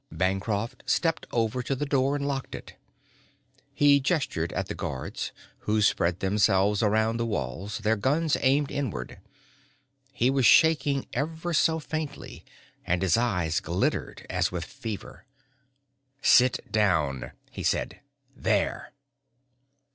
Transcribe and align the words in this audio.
Bancroft 0.11 0.81
stepped 0.87 1.27
over 1.31 1.61
to 1.61 1.75
the 1.75 1.85
door 1.85 2.15
and 2.15 2.27
locked 2.27 2.55
it. 2.55 2.73
He 3.71 3.99
gestured 3.99 4.51
at 4.53 4.65
the 4.65 4.73
guards, 4.73 5.31
who 5.59 5.79
spread 5.83 6.21
themselves 6.21 6.81
around 6.81 7.17
the 7.17 7.25
walls, 7.27 7.77
their 7.77 7.95
guns 7.97 8.35
aimed 8.41 8.71
inward. 8.71 9.19
He 10.11 10.31
was 10.31 10.47
shaking 10.47 11.05
ever 11.13 11.53
so 11.53 11.77
faintly 11.77 12.43
and 12.83 13.03
his 13.03 13.15
eyes 13.15 13.59
glittered 13.59 14.25
as 14.27 14.51
with 14.51 14.65
fever. 14.65 15.25
"Sit 16.23 16.71
down," 16.71 17.33
he 17.51 17.61
said. 17.61 17.99
"_There! 18.35 18.85